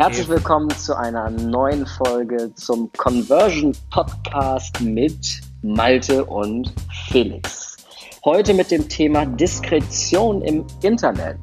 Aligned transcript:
Herzlich 0.00 0.28
willkommen 0.30 0.70
zu 0.70 0.96
einer 0.96 1.28
neuen 1.28 1.84
Folge 1.86 2.50
zum 2.54 2.90
Conversion 2.96 3.76
Podcast 3.90 4.80
mit 4.80 5.42
Malte 5.60 6.24
und 6.24 6.72
Felix. 7.08 7.76
Heute 8.24 8.54
mit 8.54 8.70
dem 8.70 8.88
Thema 8.88 9.26
Diskretion 9.26 10.40
im 10.40 10.64
Internet. 10.80 11.36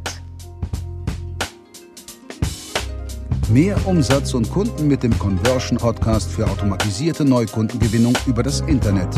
Mehr 3.50 3.78
Umsatz 3.86 4.34
und 4.34 4.50
Kunden 4.50 4.88
mit 4.88 5.04
dem 5.04 5.18
Conversion 5.20 5.78
Podcast 5.78 6.32
für 6.32 6.50
automatisierte 6.50 7.26
Neukundengewinnung 7.26 8.18
über 8.26 8.42
das 8.42 8.62
Internet, 8.62 9.10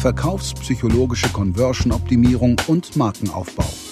verkaufspsychologische 0.00 1.28
Conversion-Optimierung 1.28 2.56
und 2.66 2.96
Markenaufbau. 2.96 3.85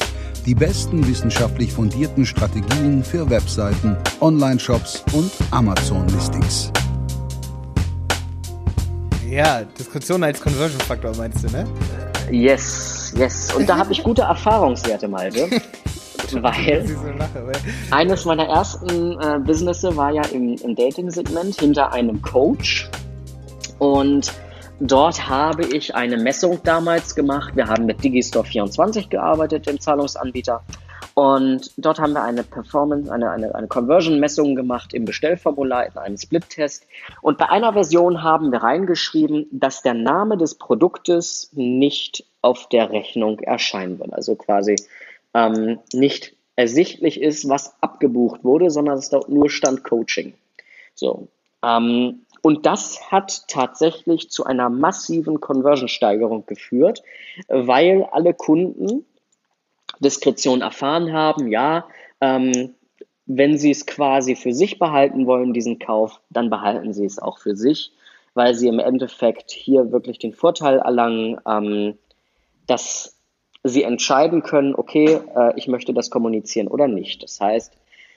Die 0.46 0.54
besten 0.54 1.06
wissenschaftlich 1.08 1.72
fundierten 1.72 2.26
Strategien 2.26 3.02
für 3.02 3.30
Webseiten, 3.30 3.96
Online-Shops 4.20 5.02
und 5.14 5.30
Amazon-Listings. 5.50 6.70
Ja, 9.26 9.62
Diskussion 9.62 10.22
als 10.22 10.42
Conversion-Faktor 10.42 11.16
meinst 11.16 11.44
du, 11.44 11.50
ne? 11.50 11.66
Yes, 12.30 13.14
yes. 13.16 13.54
Und 13.54 13.66
da 13.66 13.78
habe 13.78 13.92
ich 13.92 14.02
gute 14.02 14.20
Erfahrungswerte, 14.20 15.08
Malte. 15.08 15.48
weil 16.32 16.84
eines 17.90 18.26
meiner 18.26 18.44
ersten 18.44 19.18
äh, 19.18 19.38
Businesses 19.38 19.96
war 19.96 20.12
ja 20.12 20.26
im, 20.26 20.56
im 20.56 20.74
Dating-Segment 20.74 21.58
hinter 21.58 21.90
einem 21.90 22.20
Coach. 22.20 22.90
Und 23.78 24.30
Dort 24.80 25.28
habe 25.28 25.64
ich 25.66 25.94
eine 25.94 26.16
Messung 26.16 26.60
damals 26.64 27.14
gemacht. 27.14 27.54
Wir 27.54 27.68
haben 27.68 27.86
mit 27.86 28.02
Digistore 28.02 28.44
24 28.44 29.08
gearbeitet, 29.08 29.66
dem 29.66 29.78
Zahlungsanbieter. 29.78 30.62
Und 31.14 31.70
dort 31.76 32.00
haben 32.00 32.12
wir 32.12 32.24
eine 32.24 32.42
Performance, 32.42 33.10
eine, 33.12 33.30
eine, 33.30 33.54
eine 33.54 33.68
Conversion-Messung 33.68 34.56
gemacht 34.56 34.92
im 34.92 35.04
Bestellformular 35.04 35.86
in 35.86 35.96
einem 35.96 36.16
Split-Test. 36.16 36.88
Und 37.22 37.38
bei 37.38 37.48
einer 37.48 37.72
Version 37.72 38.24
haben 38.24 38.50
wir 38.50 38.64
reingeschrieben, 38.64 39.46
dass 39.52 39.82
der 39.82 39.94
Name 39.94 40.36
des 40.36 40.56
Produktes 40.56 41.50
nicht 41.52 42.24
auf 42.42 42.68
der 42.68 42.90
Rechnung 42.90 43.38
erscheinen 43.38 44.00
wird. 44.00 44.12
Also 44.12 44.34
quasi 44.34 44.74
ähm, 45.34 45.78
nicht 45.92 46.34
ersichtlich 46.56 47.20
ist, 47.20 47.48
was 47.48 47.80
abgebucht 47.80 48.42
wurde, 48.42 48.70
sondern 48.70 48.98
es 48.98 49.08
dort 49.08 49.28
nur 49.28 49.50
stand 49.50 49.84
Coaching. 49.84 50.34
So. 50.96 51.28
Ähm, 51.62 52.23
und 52.44 52.66
das 52.66 53.10
hat 53.10 53.48
tatsächlich 53.48 54.28
zu 54.28 54.44
einer 54.44 54.68
massiven 54.68 55.40
Conversion-Steigerung 55.40 56.44
geführt, 56.44 57.02
weil 57.48 58.06
alle 58.12 58.34
Kunden 58.34 59.06
Diskretion 60.00 60.60
erfahren 60.60 61.14
haben, 61.14 61.48
ja, 61.48 61.86
ähm, 62.20 62.74
wenn 63.24 63.56
sie 63.56 63.70
es 63.70 63.86
quasi 63.86 64.36
für 64.36 64.52
sich 64.52 64.78
behalten 64.78 65.26
wollen, 65.26 65.54
diesen 65.54 65.78
Kauf, 65.78 66.20
dann 66.28 66.50
behalten 66.50 66.92
sie 66.92 67.06
es 67.06 67.18
auch 67.18 67.38
für 67.38 67.56
sich, 67.56 67.92
weil 68.34 68.54
sie 68.54 68.68
im 68.68 68.78
Endeffekt 68.78 69.50
hier 69.50 69.90
wirklich 69.90 70.18
den 70.18 70.34
Vorteil 70.34 70.80
erlangen, 70.80 71.40
ähm, 71.48 71.96
dass 72.66 73.16
sie 73.62 73.84
entscheiden 73.84 74.42
können, 74.42 74.74
okay, 74.74 75.18
äh, 75.34 75.54
ich 75.56 75.66
möchte 75.66 75.94
das 75.94 76.10
kommunizieren 76.10 76.68
oder 76.68 76.88
nicht. 76.88 77.22
Das 77.22 77.40
heißt, 77.40 77.72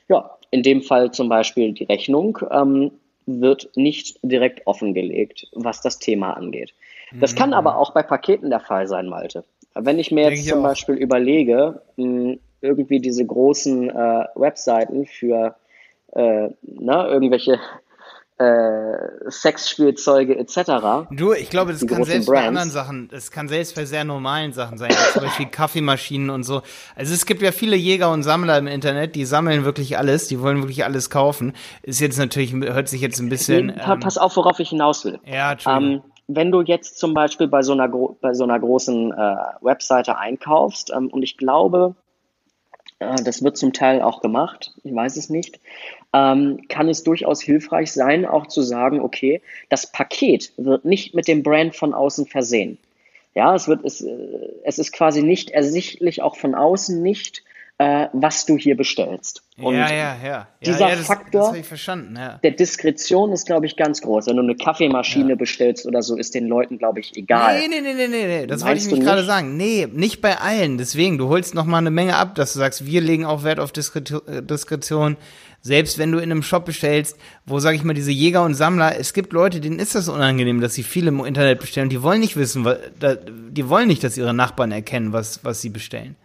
ja, 0.10 0.38
in 0.52 0.64
dem 0.64 0.82
Fall 0.82 1.12
zum 1.12 1.30
Beispiel 1.30 1.72
die 1.72 1.86
Rechnung. 1.86 2.40
Ähm, 2.52 2.92
wird 3.28 3.70
nicht 3.76 4.20
direkt 4.24 4.66
offengelegt, 4.66 5.48
was 5.54 5.82
das 5.82 6.00
Thema 6.00 6.34
angeht. 6.34 6.74
Das 7.20 7.34
mhm. 7.34 7.38
kann 7.38 7.54
aber 7.54 7.78
auch 7.78 7.94
bei 7.94 8.02
Paketen 8.02 8.50
der 8.50 8.60
Fall 8.60 8.88
sein, 8.88 9.08
Malte. 9.08 9.44
Wenn 9.76 10.00
ich 10.00 10.12
mir 10.12 10.26
Denke 10.26 10.40
jetzt 10.40 10.50
zum 10.50 10.64
Beispiel 10.64 10.96
überlege, 10.96 11.82
mh, 11.98 12.38
irgendwie 12.62 13.00
diese 13.00 13.26
großen 13.26 13.90
äh, 13.90 14.26
Webseiten 14.36 15.06
für 15.06 15.56
äh, 16.14 16.50
na, 16.62 17.08
irgendwelche 17.08 17.60
äh, 18.40 19.30
Sexspielzeuge 19.30 20.38
etc. 20.38 21.10
Du, 21.12 21.34
ich 21.34 21.50
glaube, 21.50 21.72
das 21.72 21.86
kann 21.88 22.04
selbst 22.04 22.28
Brands. 22.28 22.42
bei 22.42 22.48
anderen 22.48 22.70
Sachen, 22.70 23.08
das 23.10 23.32
kann 23.32 23.48
selbst 23.48 23.76
bei 23.76 23.86
sehr 23.86 24.04
normalen 24.04 24.54
Sachen 24.54 24.78
sein, 24.78 24.92
zum 25.14 25.24
Beispiel 25.24 25.48
Kaffeemaschinen 25.48 26.30
und 26.30 26.44
so. 26.44 26.62
Also 26.96 27.14
es 27.14 27.26
gibt 27.26 27.42
ja 27.42 27.52
viele 27.52 27.76
Jäger 27.76 28.12
und 28.12 28.24
Sammler 28.24 28.58
im 28.58 28.68
Internet, 28.68 29.16
die 29.16 29.26
sammeln 29.26 29.66
wirklich 29.66 29.98
alles, 29.98 30.28
die 30.28 30.40
wollen 30.40 30.58
wirklich 30.58 30.86
alles 30.86 31.10
kaufen. 31.10 31.54
Ist 31.82 32.00
jetzt 32.00 32.20
natürlich, 32.20 32.54
hört 32.54 32.88
sich 32.90 33.02
jetzt 33.02 33.20
ein 33.20 33.30
bisschen. 33.30 33.68
Nee, 33.68 33.82
ähm, 33.86 34.00
pass 34.00 34.18
auf, 34.20 34.36
worauf 34.36 34.60
ich 34.60 34.70
hinaus 34.70 35.04
will. 35.04 35.20
Ja, 35.26 35.56
ähm, 35.66 36.04
wenn 36.28 36.52
du 36.52 36.62
jetzt 36.62 37.00
zum 37.00 37.14
Beispiel 37.14 37.48
bei 37.48 37.64
so 37.64 37.72
einer, 37.72 37.88
bei 37.88 38.34
so 38.34 38.44
einer 38.44 38.60
großen 38.60 39.14
äh, 39.14 39.36
Webseite 39.62 40.18
einkaufst, 40.18 40.92
ähm, 40.96 41.08
und 41.08 41.24
ich 41.24 41.38
glaube, 41.38 41.96
äh, 43.00 43.16
das 43.24 43.44
wird 43.44 43.58
zum 43.58 43.74
Teil 43.74 44.02
auch 44.02 44.22
gemacht, 44.22 44.74
ich 44.84 44.94
weiß 44.94 45.18
es 45.18 45.30
nicht, 45.30 45.60
ähm, 46.14 46.62
kann 46.70 46.90
es 46.90 47.04
durchaus 47.04 47.42
hilfreich 47.42 47.92
sein, 47.92 48.26
auch 48.26 48.48
zu 48.48 48.62
sagen, 48.62 49.00
okay, 49.02 49.42
das 49.70 49.92
Paket 49.92 50.54
wird 50.58 50.86
nicht 50.86 51.14
mit 51.14 51.28
dem 51.28 51.44
Brand 51.44 51.76
von 51.76 51.94
außen 51.94 52.26
versehen. 52.26 52.78
Ja, 53.36 53.54
es 53.54 53.68
wird, 53.68 53.86
es, 53.86 54.02
äh, 54.02 54.50
es 54.64 54.80
ist 54.80 54.94
quasi 54.94 55.22
nicht 55.22 55.52
ersichtlich, 55.52 56.22
auch 56.22 56.38
von 56.38 56.56
außen 56.56 57.02
nicht, 57.02 57.44
äh, 57.80 58.08
was 58.14 58.46
du 58.46 58.58
hier 58.58 58.76
bestellst. 58.76 59.44
Und 59.60 59.76
ja, 59.76 59.92
ja, 59.92 60.16
ja. 60.24 60.48
Dieser 60.66 60.90
ja, 60.90 60.96
das, 60.96 61.06
Faktor 61.06 61.56
das 61.56 61.86
ja. 61.86 62.40
der 62.44 62.52
Diskretion 62.52 63.32
ist, 63.32 63.46
glaube 63.46 63.68
ich, 63.68 63.76
ganz 63.76 64.02
groß. 64.02 64.28
Wenn 64.28 64.38
du 64.38 64.42
eine 64.42 64.56
Kaffeemaschine 64.56 65.36
bestellst 65.36 65.86
oder 65.86 66.02
so, 66.02 66.16
ist 66.16 66.34
den 66.34 66.48
Leuten, 66.48 66.80
glaube 66.80 67.00
ich, 67.00 67.16
egal. 67.16 67.60
Nee, 67.60 67.68
nee, 67.68 67.82
nee, 67.82 67.94
nee, 67.94 68.08
nee, 68.08 68.28
nee. 68.28 68.48
das 68.48 68.66
wollte 68.66 68.80
ich 68.80 68.92
mich 68.92 69.02
gerade 69.02 69.24
sagen. 69.24 69.58
Nee, 69.58 69.88
nicht 69.92 70.22
bei 70.22 70.38
allen. 70.38 70.80
Deswegen, 70.80 71.20
du 71.20 71.30
holst 71.30 71.54
noch 71.54 71.66
mal 71.66 71.78
eine 71.78 71.92
Menge 71.92 72.16
ab, 72.16 72.34
dass 72.36 72.54
du 72.54 72.60
sagst, 72.60 72.86
wir 72.86 73.02
legen 73.02 73.26
auch 73.26 73.44
Wert 73.44 73.60
auf 73.60 73.72
äh, 73.72 74.42
Diskretion. 74.42 75.18
Selbst 75.62 76.00
wenn 76.00 76.12
du 76.12 76.18
in 76.18 76.32
einem 76.32 76.44
Shop 76.44 76.66
bestellst, 76.66 77.18
wo, 77.46 77.60
sag 77.60 77.76
ich 77.76 77.84
mal, 77.84 77.94
diese 77.94 78.12
Jäger 78.12 78.44
und 78.44 78.56
Sammler, 78.56 78.98
es 79.00 79.14
gibt 79.14 79.34
Leute, 79.34 79.60
denen 79.60 79.80
ist 79.80 79.96
das 79.96 80.08
unangenehm, 80.08 80.62
dass 80.62 80.74
sie 80.74 80.84
viel 80.84 81.08
im 81.08 81.24
Internet 81.24 81.60
bestellen. 81.60 81.90
Die 81.90 82.02
wollen 82.02 82.22
nicht 82.22 82.38
wissen, 82.38 82.66
die 83.52 83.70
wollen 83.70 83.88
nicht, 83.88 84.04
dass 84.04 84.18
ihre 84.18 84.34
Nachbarn 84.34 84.72
erkennen, 84.72 85.14
was, 85.14 85.44
was 85.44 85.62
sie 85.62 85.70
bestellen. 85.70 86.16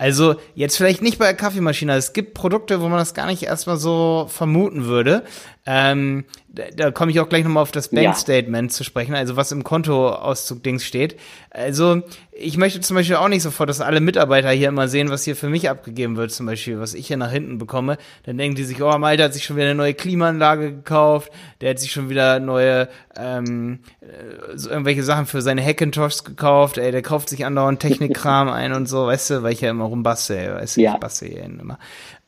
Also 0.00 0.36
jetzt 0.54 0.78
vielleicht 0.78 1.02
nicht 1.02 1.18
bei 1.18 1.26
der 1.26 1.34
Kaffeemaschine. 1.34 1.94
Es 1.94 2.14
gibt 2.14 2.32
Produkte, 2.32 2.80
wo 2.80 2.88
man 2.88 2.98
das 2.98 3.12
gar 3.12 3.26
nicht 3.26 3.42
erstmal 3.42 3.76
so 3.76 4.24
vermuten 4.30 4.86
würde. 4.86 5.24
Ähm, 5.66 6.24
da, 6.48 6.62
da 6.74 6.90
komme 6.90 7.10
ich 7.10 7.20
auch 7.20 7.28
gleich 7.28 7.44
nochmal 7.44 7.62
auf 7.62 7.70
das 7.70 7.88
Bank-Statement 7.88 8.72
ja. 8.72 8.74
zu 8.74 8.82
sprechen, 8.82 9.14
also 9.14 9.36
was 9.36 9.52
im 9.52 9.62
Kontoauszug-Dings 9.62 10.86
steht. 10.86 11.20
Also 11.50 12.00
ich 12.40 12.56
möchte 12.56 12.80
zum 12.80 12.96
Beispiel 12.96 13.16
auch 13.16 13.28
nicht 13.28 13.42
sofort, 13.42 13.68
dass 13.68 13.80
alle 13.80 14.00
Mitarbeiter 14.00 14.50
hier 14.50 14.68
immer 14.68 14.88
sehen, 14.88 15.10
was 15.10 15.24
hier 15.24 15.36
für 15.36 15.48
mich 15.48 15.68
abgegeben 15.68 16.16
wird, 16.16 16.32
zum 16.32 16.46
Beispiel, 16.46 16.80
was 16.80 16.94
ich 16.94 17.06
hier 17.06 17.16
nach 17.16 17.30
hinten 17.30 17.58
bekomme. 17.58 17.98
Dann 18.24 18.38
denken 18.38 18.56
die 18.56 18.64
sich, 18.64 18.82
oh, 18.82 18.98
Malte 18.98 19.24
hat 19.24 19.34
sich 19.34 19.44
schon 19.44 19.56
wieder 19.56 19.66
eine 19.66 19.74
neue 19.74 19.94
Klimaanlage 19.94 20.72
gekauft, 20.72 21.30
der 21.60 21.70
hat 21.70 21.78
sich 21.78 21.92
schon 21.92 22.08
wieder 22.08 22.40
neue 22.40 22.88
ähm, 23.16 23.80
äh, 24.00 24.56
so 24.56 24.70
irgendwelche 24.70 25.02
Sachen 25.02 25.26
für 25.26 25.42
seine 25.42 25.64
Hackintoshs 25.64 26.24
gekauft, 26.24 26.78
ey, 26.78 26.90
der 26.90 27.02
kauft 27.02 27.28
sich 27.28 27.44
andauernd 27.44 27.80
Technikkram 27.80 28.48
ein 28.50 28.72
und 28.72 28.86
so, 28.86 29.06
weißt 29.06 29.30
du, 29.30 29.42
weil 29.42 29.52
ich 29.52 29.60
ja 29.60 29.70
immer 29.70 29.84
rumbastel, 29.84 30.54
weißt 30.54 30.76
du, 30.78 30.80
ja. 30.80 30.94
ich 30.94 31.00
bastel 31.00 31.28
hier 31.28 31.44
immer. 31.44 31.78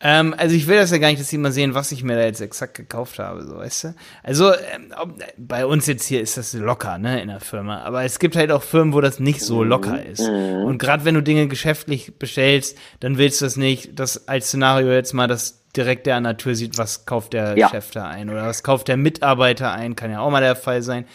Ähm, 0.05 0.35
also 0.37 0.57
ich 0.57 0.67
will 0.67 0.77
das 0.77 0.91
ja 0.91 0.99
gar 0.99 1.09
nicht, 1.09 1.21
dass 1.21 1.29
sie 1.29 1.39
mal 1.39 1.53
sehen, 1.53 1.75
was 1.75 1.93
ich 1.93 2.03
mir 2.03 2.17
da 2.17 2.25
jetzt 2.25 2.41
exakt 2.41 2.75
gekauft 2.75 3.21
habe, 3.21 3.45
so 3.45 3.57
weißt 3.57 3.85
du. 3.85 3.95
Also 4.25 4.53
ähm, 4.53 4.93
bei 5.39 5.65
uns 5.65 5.87
jetzt 5.87 6.05
hier 6.05 6.21
ist 6.21 6.37
das 6.37 6.53
locker, 6.55 6.99
ne, 6.99 7.23
in 7.23 7.29
der 7.29 7.39
Firma. 7.39 7.83
Aber 7.83 8.03
es 8.03 8.19
gibt 8.19 8.35
halt 8.35 8.51
auch 8.51 8.65
Firmen, 8.65 8.95
wo 8.95 9.01
das 9.01 9.21
nicht 9.21 9.43
so 9.43 9.63
locker 9.63 10.02
ist. 10.05 10.29
Mhm. 10.29 10.65
Und 10.65 10.79
gerade 10.79 11.05
wenn 11.05 11.15
du 11.15 11.23
Dinge 11.23 11.49
geschäftlich 11.49 12.19
bestellst, 12.19 12.79
dann 13.01 13.19
willst 13.19 13.41
du 13.41 13.47
das 13.47 13.57
nicht, 13.57 13.99
das 13.99 14.29
als 14.29 14.49
Szenario 14.49 14.93
jetzt 14.93 15.13
mal, 15.13 15.29
dass 15.29 15.63
direkt 15.77 16.07
der 16.07 16.17
an 16.17 16.25
der 16.25 16.37
Tür 16.37 16.55
sieht, 16.55 16.79
was 16.79 17.07
kauft 17.07 17.33
der 17.33 17.57
ja. 17.57 17.69
Chef 17.69 17.91
da 17.91 18.07
ein 18.07 18.31
oder 18.31 18.47
was 18.47 18.63
kauft 18.63 18.89
der 18.89 18.97
Mitarbeiter 18.97 19.73
ein, 19.73 19.97
kann 19.97 20.11
ja 20.11 20.21
auch 20.21 20.31
mal 20.31 20.41
der 20.43 20.57
Fall 20.57 20.83
sein. 20.83 21.07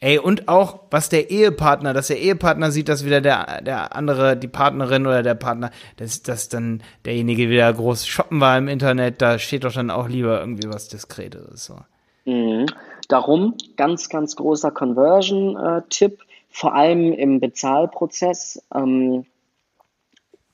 Ey, 0.00 0.18
und 0.18 0.48
auch, 0.48 0.80
was 0.90 1.08
der 1.08 1.30
Ehepartner, 1.30 1.94
dass 1.94 2.08
der 2.08 2.20
Ehepartner 2.20 2.70
sieht, 2.70 2.90
dass 2.90 3.06
wieder 3.06 3.22
der, 3.22 3.62
der 3.62 3.96
andere, 3.96 4.36
die 4.36 4.48
Partnerin 4.48 5.06
oder 5.06 5.22
der 5.22 5.34
Partner, 5.34 5.70
dass, 5.96 6.22
dass 6.22 6.50
dann 6.50 6.82
derjenige 7.06 7.48
wieder 7.48 7.72
groß 7.72 8.06
shoppen 8.06 8.38
war 8.40 8.58
im 8.58 8.68
Internet, 8.68 9.22
da 9.22 9.38
steht 9.38 9.64
doch 9.64 9.72
dann 9.72 9.90
auch 9.90 10.08
lieber 10.08 10.40
irgendwie 10.40 10.68
was 10.68 10.88
Diskretes. 10.88 11.64
So. 11.64 11.78
Mhm. 12.26 12.66
Darum 13.08 13.54
ganz, 13.76 14.08
ganz 14.08 14.36
großer 14.36 14.72
Conversion-Tipp, 14.72 16.18
vor 16.54 16.76
allem 16.76 17.12
im 17.12 17.40
Bezahlprozess, 17.40 18.64
ähm, 18.72 19.26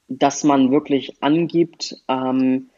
dass 0.09 0.45
man 0.45 0.71
wirklich 0.71 1.23
angibt, 1.23 2.03
ähm, 2.09 2.71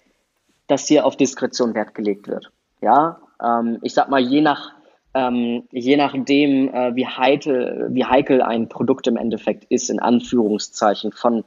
dass 0.66 0.88
hier 0.88 1.06
auf 1.06 1.16
Diskretion 1.16 1.72
Wert 1.72 1.94
gelegt 1.94 2.26
wird. 2.26 2.50
Ja, 2.80 3.20
ähm, 3.40 3.78
ich 3.82 3.94
sag 3.94 4.08
mal, 4.08 4.20
je 4.20 4.40
nach 4.40 4.72
ähm, 5.14 5.68
je 5.70 5.96
nachdem, 5.96 6.74
äh, 6.74 6.96
wie, 6.96 7.06
heikel, 7.06 7.88
wie 7.90 8.04
heikel 8.04 8.42
ein 8.42 8.68
Produkt 8.68 9.06
im 9.06 9.16
Endeffekt 9.16 9.66
ist, 9.70 9.88
in 9.88 10.00
Anführungszeichen 10.00 11.12
von 11.12 11.44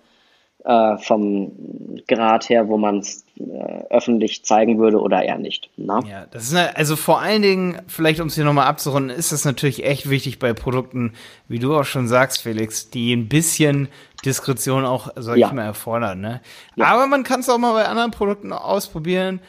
äh, 0.65 0.97
vom 0.97 1.51
Grad 2.07 2.49
her, 2.49 2.67
wo 2.67 2.77
man 2.77 2.97
es 2.97 3.23
äh, 3.37 3.83
öffentlich 3.91 4.43
zeigen 4.45 4.79
würde 4.79 4.99
oder 4.99 5.23
eher 5.23 5.37
nicht. 5.37 5.69
Na? 5.77 5.99
Ne? 5.99 6.09
Ja, 6.09 6.25
das 6.31 6.45
ist 6.45 6.55
eine, 6.55 6.75
also 6.75 6.95
vor 6.95 7.21
allen 7.21 7.43
Dingen, 7.43 7.81
vielleicht 7.87 8.19
um 8.19 8.27
es 8.27 8.35
hier 8.35 8.45
nochmal 8.45 8.65
abzurunden, 8.67 9.15
ist 9.15 9.31
das 9.31 9.45
natürlich 9.45 9.85
echt 9.85 10.09
wichtig 10.09 10.39
bei 10.39 10.53
Produkten, 10.53 11.13
wie 11.47 11.59
du 11.59 11.75
auch 11.75 11.83
schon 11.83 12.07
sagst, 12.07 12.41
Felix, 12.41 12.89
die 12.89 13.13
ein 13.13 13.27
bisschen 13.27 13.89
Diskretion 14.25 14.85
auch, 14.85 15.09
sag 15.15 15.37
ja. 15.37 15.47
ich 15.47 15.53
mal, 15.53 15.65
erfordern. 15.65 16.19
Ne? 16.19 16.41
Ja. 16.75 16.87
Aber 16.87 17.05
man 17.05 17.23
kann 17.23 17.41
es 17.41 17.49
auch 17.49 17.59
mal 17.59 17.73
bei 17.73 17.85
anderen 17.85 18.11
Produkten 18.11 18.51
ausprobieren 18.51 19.41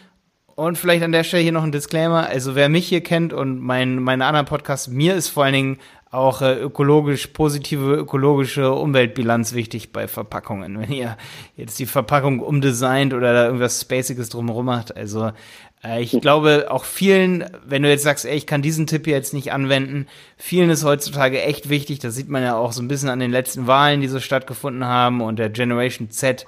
Und 0.54 0.76
vielleicht 0.76 1.02
an 1.02 1.12
der 1.12 1.24
Stelle 1.24 1.42
hier 1.42 1.52
noch 1.52 1.64
ein 1.64 1.72
Disclaimer. 1.72 2.26
Also 2.26 2.54
wer 2.54 2.68
mich 2.68 2.88
hier 2.88 3.02
kennt 3.02 3.32
und 3.32 3.60
mein, 3.60 4.02
meine 4.02 4.26
anderen 4.26 4.46
Podcasts, 4.46 4.88
mir 4.88 5.14
ist 5.14 5.28
vor 5.28 5.44
allen 5.44 5.54
Dingen 5.54 5.78
auch 6.10 6.40
äh, 6.40 6.54
ökologisch, 6.54 7.26
positive 7.28 7.94
ökologische 7.94 8.72
Umweltbilanz 8.72 9.54
wichtig 9.54 9.92
bei 9.92 10.06
Verpackungen. 10.08 10.78
Wenn 10.78 10.92
ihr 10.92 11.16
jetzt 11.56 11.78
die 11.78 11.86
Verpackung 11.86 12.40
umdesignt 12.40 13.12
oder 13.12 13.32
da 13.32 13.46
irgendwas 13.46 13.80
Spaciges 13.80 14.28
drumherum 14.28 14.66
macht. 14.66 14.96
Also 14.96 15.32
äh, 15.82 16.02
ich 16.02 16.18
glaube 16.20 16.66
auch 16.70 16.84
vielen, 16.84 17.44
wenn 17.66 17.82
du 17.82 17.88
jetzt 17.88 18.04
sagst, 18.04 18.24
ey, 18.24 18.36
ich 18.36 18.46
kann 18.46 18.62
diesen 18.62 18.86
Tipp 18.86 19.04
hier 19.04 19.14
jetzt 19.14 19.34
nicht 19.34 19.52
anwenden, 19.52 20.06
vielen 20.36 20.70
ist 20.70 20.84
heutzutage 20.84 21.42
echt 21.42 21.68
wichtig. 21.68 21.98
Das 21.98 22.14
sieht 22.14 22.28
man 22.28 22.42
ja 22.42 22.56
auch 22.56 22.72
so 22.72 22.82
ein 22.82 22.88
bisschen 22.88 23.08
an 23.08 23.18
den 23.18 23.32
letzten 23.32 23.66
Wahlen, 23.66 24.00
die 24.00 24.08
so 24.08 24.20
stattgefunden 24.20 24.84
haben 24.84 25.20
und 25.20 25.38
der 25.38 25.50
Generation 25.50 26.10
Z 26.10 26.46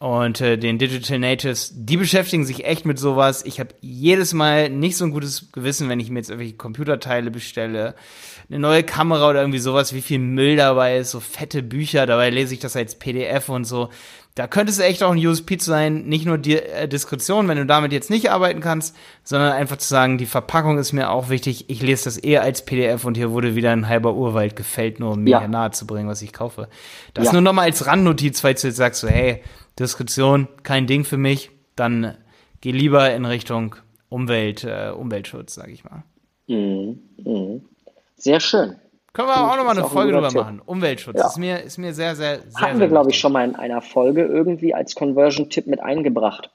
und 0.00 0.40
äh, 0.40 0.58
den 0.58 0.78
Digital 0.78 1.18
Natives, 1.18 1.72
die 1.74 1.96
beschäftigen 1.96 2.44
sich 2.44 2.64
echt 2.64 2.84
mit 2.84 2.98
sowas. 2.98 3.44
Ich 3.44 3.60
habe 3.60 3.74
jedes 3.80 4.34
Mal 4.34 4.68
nicht 4.68 4.96
so 4.96 5.04
ein 5.04 5.12
gutes 5.12 5.52
Gewissen, 5.52 5.88
wenn 5.88 6.00
ich 6.00 6.10
mir 6.10 6.18
jetzt 6.18 6.30
irgendwelche 6.30 6.56
Computerteile 6.56 7.30
bestelle, 7.30 7.94
eine 8.48 8.58
neue 8.58 8.82
Kamera 8.82 9.30
oder 9.30 9.40
irgendwie 9.40 9.60
sowas, 9.60 9.94
wie 9.94 10.02
viel 10.02 10.18
Müll 10.18 10.56
dabei 10.56 10.98
ist, 10.98 11.12
so 11.12 11.20
fette 11.20 11.62
Bücher, 11.62 12.06
dabei 12.06 12.30
lese 12.30 12.54
ich 12.54 12.60
das 12.60 12.76
als 12.76 12.98
PDF 12.98 13.48
und 13.48 13.64
so. 13.64 13.90
Da 14.36 14.48
könnte 14.48 14.72
es 14.72 14.80
echt 14.80 15.04
auch 15.04 15.12
ein 15.12 15.24
USP 15.24 15.58
zu 15.58 15.70
sein, 15.70 16.06
nicht 16.06 16.26
nur 16.26 16.38
die 16.38 16.56
äh, 16.56 16.88
Diskretion, 16.88 17.46
wenn 17.46 17.56
du 17.56 17.66
damit 17.66 17.92
jetzt 17.92 18.10
nicht 18.10 18.32
arbeiten 18.32 18.60
kannst, 18.60 18.96
sondern 19.22 19.52
einfach 19.52 19.76
zu 19.76 19.86
sagen, 19.86 20.18
die 20.18 20.26
Verpackung 20.26 20.76
ist 20.76 20.92
mir 20.92 21.10
auch 21.10 21.28
wichtig. 21.28 21.70
Ich 21.70 21.80
lese 21.80 22.04
das 22.04 22.16
eher 22.16 22.42
als 22.42 22.64
PDF 22.64 23.04
und 23.04 23.16
hier 23.16 23.30
wurde 23.30 23.54
wieder 23.54 23.70
ein 23.70 23.88
halber 23.88 24.14
Urwald 24.14 24.56
gefällt, 24.56 24.98
nur 24.98 25.12
um 25.12 25.22
mir 25.22 25.30
ja. 25.30 25.46
nahe 25.46 25.70
zu 25.70 25.86
bringen, 25.86 26.08
was 26.08 26.20
ich 26.20 26.32
kaufe. 26.32 26.68
Das 27.14 27.26
ja. 27.26 27.32
nur 27.32 27.42
nochmal 27.42 27.66
als 27.66 27.86
Randnotiz, 27.86 28.40
falls 28.40 28.62
du 28.62 28.68
jetzt 28.68 28.76
sagst 28.76 29.02
so, 29.02 29.08
hey, 29.08 29.40
Diskretion, 29.78 30.48
kein 30.64 30.88
Ding 30.88 31.04
für 31.04 31.16
mich, 31.16 31.50
dann 31.76 32.16
geh 32.60 32.72
lieber 32.72 33.14
in 33.14 33.26
Richtung 33.26 33.76
Umwelt, 34.08 34.64
äh, 34.64 34.90
Umweltschutz, 34.90 35.54
sag 35.54 35.68
ich 35.68 35.84
mal. 35.84 36.02
Mhm. 36.48 36.98
Mhm. 37.18 37.62
Sehr 38.16 38.40
schön. 38.40 38.76
Können 39.14 39.28
wir 39.28 39.40
auch 39.40 39.56
nochmal 39.56 39.78
eine 39.78 39.86
Folge 39.86 40.12
drüber 40.12 40.32
machen. 40.32 40.60
Umweltschutz 40.66 41.16
ja. 41.16 41.26
ist, 41.28 41.38
mir, 41.38 41.62
ist 41.62 41.78
mir 41.78 41.94
sehr, 41.94 42.16
sehr, 42.16 42.40
sehr. 42.48 42.60
Hatten 42.60 42.80
wir, 42.80 42.88
glaube 42.88 43.10
ich, 43.10 43.18
schon 43.18 43.32
mal 43.32 43.48
in 43.48 43.54
einer 43.54 43.80
Folge 43.80 44.24
irgendwie 44.24 44.74
als 44.74 44.96
Conversion-Tipp 44.96 45.68
mit 45.68 45.80
eingebracht. 45.80 46.50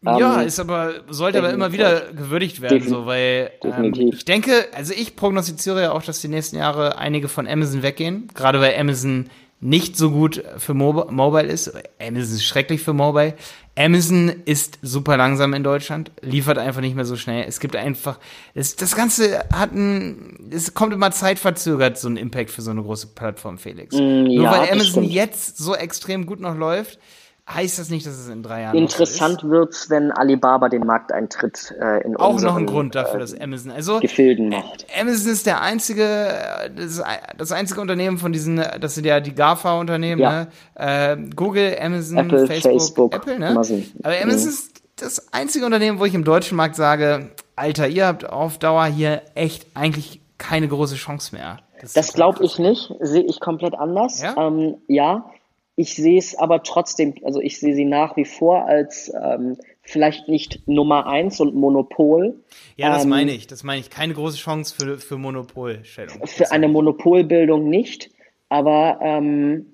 Ja, 0.00 0.40
ähm, 0.40 0.46
ist 0.46 0.60
aber, 0.60 0.92
sollte 1.08 1.38
aber 1.38 1.50
immer 1.50 1.72
wieder 1.72 2.12
gewürdigt 2.12 2.60
werden, 2.60 2.86
so, 2.86 3.06
weil 3.06 3.50
ähm, 3.64 3.92
ich 3.94 4.24
denke, 4.24 4.66
also 4.76 4.92
ich 4.92 5.16
prognostiziere 5.16 5.82
ja 5.82 5.92
auch, 5.92 6.02
dass 6.02 6.20
die 6.20 6.28
nächsten 6.28 6.56
Jahre 6.56 6.98
einige 6.98 7.28
von 7.28 7.48
Amazon 7.48 7.82
weggehen, 7.82 8.28
gerade 8.34 8.60
weil 8.60 8.78
Amazon 8.78 9.30
nicht 9.60 9.96
so 9.96 10.10
gut 10.10 10.44
für 10.58 10.74
Mo 10.74 11.06
Mobile 11.10 11.46
ist. 11.46 11.72
Amazon 11.98 12.36
ist 12.36 12.44
schrecklich 12.44 12.82
für 12.82 12.92
Mobile. 12.92 13.34
Amazon 13.76 14.28
ist 14.44 14.78
super 14.82 15.16
langsam 15.16 15.52
in 15.52 15.64
Deutschland, 15.64 16.12
liefert 16.20 16.58
einfach 16.58 16.80
nicht 16.80 16.94
mehr 16.94 17.04
so 17.04 17.16
schnell. 17.16 17.44
Es 17.48 17.58
gibt 17.58 17.74
einfach, 17.74 18.20
es, 18.54 18.76
das 18.76 18.94
Ganze 18.94 19.40
hat 19.52 19.72
ein, 19.72 20.50
es 20.52 20.74
kommt 20.74 20.92
immer 20.92 21.10
zeitverzögert, 21.10 21.98
so 21.98 22.08
ein 22.08 22.16
Impact 22.16 22.50
für 22.50 22.62
so 22.62 22.70
eine 22.70 22.82
große 22.82 23.08
Plattform, 23.08 23.58
Felix. 23.58 23.96
Mm, 23.96 24.24
Nur 24.34 24.50
weil 24.50 24.70
Amazon 24.70 25.02
jetzt 25.02 25.58
so 25.58 25.74
extrem 25.74 26.24
gut 26.26 26.38
noch 26.40 26.56
läuft, 26.56 27.00
heißt 27.48 27.78
das 27.78 27.90
nicht, 27.90 28.06
dass 28.06 28.14
es 28.14 28.28
in 28.28 28.42
drei 28.42 28.62
Jahren 28.62 28.76
Interessant 28.76 29.42
so 29.42 29.50
wird's, 29.50 29.90
wenn 29.90 30.10
Alibaba 30.10 30.68
den 30.68 30.86
Markteintritt 30.86 31.74
äh, 31.78 32.02
in 32.02 32.16
Auch 32.16 32.34
unseren, 32.34 32.48
noch 32.48 32.56
ein 32.56 32.66
Grund 32.66 32.94
dafür, 32.94 33.16
äh, 33.16 33.20
dass 33.20 33.38
Amazon 33.38 33.70
also 33.70 34.00
Gefilden 34.00 34.48
macht. 34.48 34.86
Amazon 34.98 35.32
ist 35.32 35.46
der 35.46 35.60
einzige, 35.60 36.34
das, 36.74 37.02
das 37.36 37.52
einzige 37.52 37.80
Unternehmen 37.80 38.18
von 38.18 38.32
diesen, 38.32 38.64
das 38.80 38.94
sind 38.94 39.04
ja 39.04 39.20
die 39.20 39.34
GAFA-Unternehmen, 39.34 40.22
ja. 40.22 40.30
ne? 40.30 40.48
Äh, 40.74 41.16
Google, 41.34 41.76
Amazon, 41.80 42.18
Apple, 42.18 42.46
Facebook, 42.46 42.72
Facebook, 42.72 43.14
Apple, 43.14 43.38
ne? 43.38 43.48
Amazon. 43.48 43.84
Aber 44.02 44.14
Amazon 44.14 44.42
mhm. 44.42 44.48
ist 44.48 44.82
das 44.96 45.32
einzige 45.32 45.66
Unternehmen, 45.66 45.98
wo 45.98 46.06
ich 46.06 46.14
im 46.14 46.24
deutschen 46.24 46.56
Markt 46.56 46.76
sage, 46.76 47.30
Alter, 47.56 47.88
ihr 47.88 48.06
habt 48.06 48.28
auf 48.28 48.58
Dauer 48.58 48.86
hier 48.86 49.22
echt 49.34 49.66
eigentlich 49.74 50.20
keine 50.38 50.68
große 50.68 50.96
Chance 50.96 51.34
mehr. 51.34 51.58
Das, 51.80 51.92
das 51.92 52.12
glaube 52.14 52.42
ich 52.44 52.58
nicht, 52.58 52.94
sehe 53.00 53.22
ich 53.22 53.40
komplett 53.40 53.74
anders. 53.74 54.22
Ja, 54.22 54.34
ähm, 54.38 54.76
ja 54.88 55.30
ich 55.76 55.96
sehe 55.96 56.18
es 56.18 56.36
aber 56.36 56.62
trotzdem, 56.62 57.14
also 57.24 57.40
ich 57.40 57.58
sehe 57.58 57.74
sie 57.74 57.84
nach 57.84 58.16
wie 58.16 58.24
vor 58.24 58.66
als 58.66 59.12
ähm, 59.20 59.56
vielleicht 59.82 60.28
nicht 60.28 60.66
Nummer 60.68 61.06
eins 61.06 61.40
und 61.40 61.54
Monopol. 61.54 62.40
Ja, 62.76 62.90
das 62.90 63.04
ähm, 63.04 63.10
meine 63.10 63.32
ich. 63.32 63.46
Das 63.46 63.64
meine 63.64 63.80
ich. 63.80 63.90
Keine 63.90 64.14
große 64.14 64.38
Chance 64.38 64.74
für, 64.74 64.98
für 64.98 65.18
Monopolstellung. 65.18 66.26
Für 66.26 66.52
eine 66.52 66.68
Monopolbildung 66.68 67.68
nicht, 67.68 68.10
aber 68.48 68.98
ähm, 69.02 69.66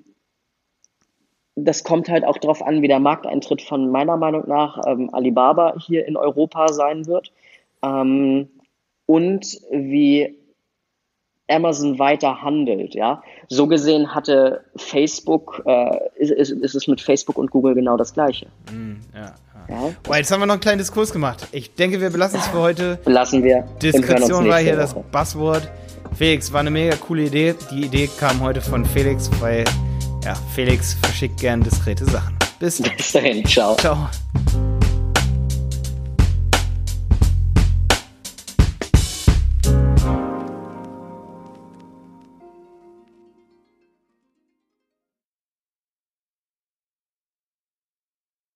das 1.55 1.85
kommt 1.85 2.09
halt 2.09 2.25
auch 2.25 2.39
darauf 2.39 2.63
an, 2.63 2.81
wie 2.81 2.89
der 2.89 3.01
Markteintritt 3.01 3.61
von 3.61 3.91
meiner 3.91 4.17
Meinung 4.17 4.45
nach 4.49 4.81
ähm, 4.87 5.13
Alibaba 5.13 5.75
hier 5.79 6.07
in 6.07 6.17
Europa 6.17 6.73
sein 6.73 7.07
wird 7.07 7.33
ähm, 7.83 8.49
und 9.05 9.61
wie 9.71 10.40
Amazon 11.51 11.99
weiter 11.99 12.43
handelt, 12.43 12.95
ja. 12.95 13.23
So 13.49 13.67
gesehen 13.67 14.15
hatte 14.15 14.65
Facebook, 14.77 15.63
äh, 15.67 15.99
ist, 16.17 16.31
ist, 16.31 16.51
ist, 16.51 16.75
es 16.75 16.87
mit 16.87 17.01
Facebook 17.01 17.37
und 17.37 17.51
Google 17.51 17.75
genau 17.75 17.97
das 17.97 18.15
Gleiche. 18.15 18.47
Mm, 18.73 18.97
ja, 19.15 19.35
ja. 19.69 19.95
oh, 20.09 20.15
jetzt 20.15 20.31
haben 20.31 20.41
wir 20.41 20.47
noch 20.47 20.55
einen 20.55 20.61
kleinen 20.61 20.79
Diskurs 20.79 21.13
gemacht. 21.13 21.47
Ich 21.53 21.75
denke, 21.75 22.01
wir 22.01 22.11
belassen 22.11 22.41
es 22.41 22.47
für 22.49 22.61
heute. 22.61 22.99
Belassen 23.05 23.43
wir. 23.43 23.65
Diskretion 23.83 24.49
war 24.49 24.59
hier 24.59 24.77
das 24.77 24.95
Buzzword. 24.95 25.69
Felix, 26.17 26.53
war 26.53 26.61
eine 26.61 26.71
mega 26.71 26.97
coole 26.97 27.25
Idee. 27.25 27.55
Die 27.71 27.85
Idee 27.85 28.09
kam 28.19 28.41
heute 28.41 28.61
von 28.61 28.85
Felix, 28.85 29.31
weil 29.41 29.65
ja, 30.25 30.35
Felix 30.55 30.95
verschickt 30.95 31.41
gern 31.41 31.63
diskrete 31.63 32.05
Sachen. 32.05 32.37
Bis, 32.59 32.83
Bis 32.83 33.13
dahin, 33.13 33.45
ciao. 33.47 33.77
Ciao. 33.77 34.09